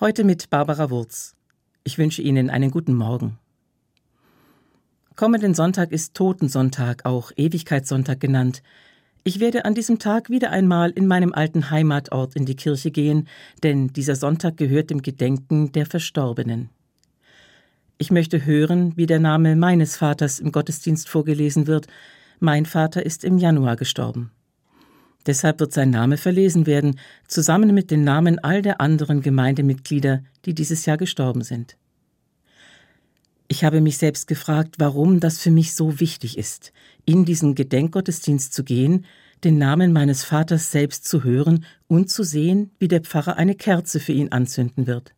[0.00, 1.36] Heute mit Barbara Wurz.
[1.84, 3.38] Ich wünsche Ihnen einen guten Morgen.
[5.14, 8.64] Kommenden Sonntag ist Totensonntag, auch Ewigkeitssonntag genannt.
[9.22, 13.28] Ich werde an diesem Tag wieder einmal in meinem alten Heimatort in die Kirche gehen,
[13.62, 16.70] denn dieser Sonntag gehört dem Gedenken der Verstorbenen.
[17.96, 21.86] Ich möchte hören, wie der Name meines Vaters im Gottesdienst vorgelesen wird.
[22.40, 24.32] Mein Vater ist im Januar gestorben.
[25.26, 30.54] Deshalb wird sein Name verlesen werden, zusammen mit den Namen all der anderen Gemeindemitglieder, die
[30.54, 31.76] dieses Jahr gestorben sind.
[33.48, 36.72] Ich habe mich selbst gefragt, warum das für mich so wichtig ist,
[37.04, 39.04] in diesen Gedenkgottesdienst zu gehen,
[39.44, 44.00] den Namen meines Vaters selbst zu hören und zu sehen, wie der Pfarrer eine Kerze
[44.00, 45.12] für ihn anzünden wird.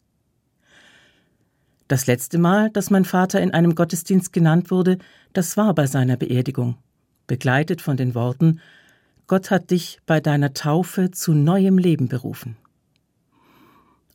[1.89, 4.99] Das letzte Mal, dass mein Vater in einem Gottesdienst genannt wurde,
[5.33, 6.77] das war bei seiner Beerdigung,
[7.29, 8.61] begleitet von den Worten
[9.27, 12.57] Gott hat dich bei deiner Taufe zu neuem Leben berufen.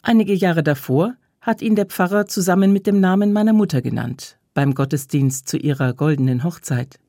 [0.02, 4.74] Einige Jahre davor hat ihn der Pfarrer zusammen mit dem Namen meiner Mutter genannt, beim
[4.74, 7.00] Gottesdienst zu ihrer goldenen Hochzeit.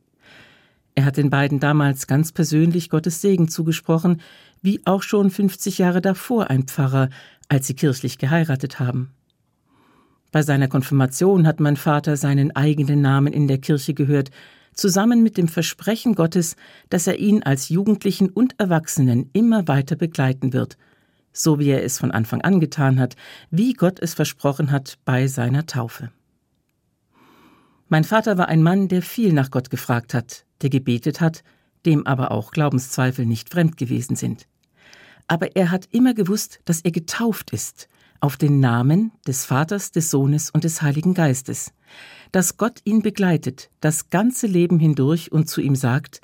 [0.95, 4.21] Er hat den beiden damals ganz persönlich Gottes Segen zugesprochen,
[4.61, 7.09] wie auch schon 50 Jahre davor ein Pfarrer,
[7.49, 9.11] als sie kirchlich geheiratet haben.
[10.33, 14.31] Bei seiner Konfirmation hat mein Vater seinen eigenen Namen in der Kirche gehört,
[14.75, 16.57] zusammen mit dem Versprechen Gottes,
[16.91, 20.77] dass er ihn als Jugendlichen und Erwachsenen immer weiter begleiten wird,
[21.33, 23.17] so wie er es von Anfang an getan hat,
[23.51, 26.11] wie Gott es versprochen hat bei seiner Taufe.
[27.89, 31.43] Mein Vater war ein Mann, der viel nach Gott gefragt hat, der gebetet hat,
[31.85, 34.47] dem aber auch Glaubenszweifel nicht fremd gewesen sind.
[35.27, 37.89] Aber er hat immer gewusst, dass er getauft ist,
[38.23, 41.73] auf den Namen des Vaters, des Sohnes und des Heiligen Geistes,
[42.31, 46.21] dass Gott ihn begleitet, das ganze Leben hindurch und zu ihm sagt,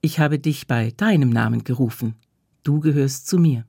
[0.00, 2.16] ich habe dich bei deinem Namen gerufen,
[2.62, 3.66] du gehörst zu mir.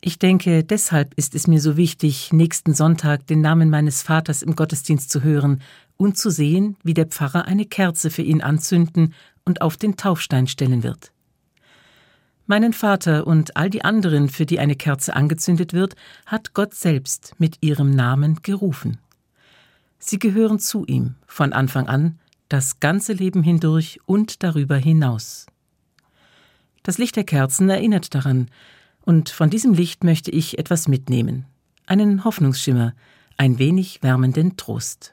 [0.00, 4.56] Ich denke, deshalb ist es mir so wichtig, nächsten Sonntag den Namen meines Vaters im
[4.56, 5.62] Gottesdienst zu hören
[5.98, 9.14] und zu sehen, wie der Pfarrer eine Kerze für ihn anzünden
[9.44, 11.11] und auf den Taufstein stellen wird.
[12.46, 15.94] Meinen Vater und all die anderen, für die eine Kerze angezündet wird,
[16.26, 18.98] hat Gott selbst mit ihrem Namen gerufen.
[19.98, 25.46] Sie gehören zu ihm von Anfang an, das ganze Leben hindurch und darüber hinaus.
[26.82, 28.50] Das Licht der Kerzen erinnert daran,
[29.04, 31.46] und von diesem Licht möchte ich etwas mitnehmen,
[31.86, 32.94] einen Hoffnungsschimmer,
[33.36, 35.12] ein wenig wärmenden Trost.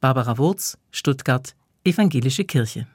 [0.00, 1.54] Barbara Wurz, Stuttgart,
[1.84, 2.88] Evangelische Kirche